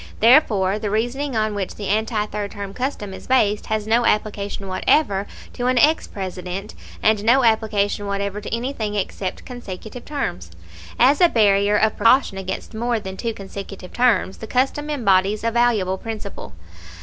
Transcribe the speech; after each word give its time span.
Therefore 0.19 0.79
the 0.79 0.89
reasoning 0.89 1.35
on 1.35 1.53
which 1.53 1.75
the 1.75 1.87
anti 1.87 2.25
third 2.25 2.49
term 2.49 2.73
custom 2.73 3.13
is 3.13 3.27
based 3.27 3.67
has 3.67 3.85
no 3.85 4.03
application 4.03 4.67
whatever 4.67 5.27
to 5.53 5.67
an 5.67 5.77
ex 5.77 6.07
President, 6.07 6.73
and 7.03 7.23
no 7.23 7.43
application 7.43 8.07
whatever 8.07 8.41
to 8.41 8.51
anything 8.51 8.95
except 8.95 9.45
consecutive 9.45 10.03
terms. 10.03 10.49
As 10.97 11.21
a 11.21 11.29
barrier 11.29 11.77
of 11.77 11.97
precaution 11.97 12.39
against 12.39 12.73
more 12.73 12.99
than 12.99 13.15
two 13.15 13.35
consecutive 13.35 13.93
terms 13.93 14.37
the 14.39 14.47
custom 14.47 14.89
embodies 14.89 15.43
a 15.43 15.51
valuable 15.51 15.99
principle. 15.99 16.53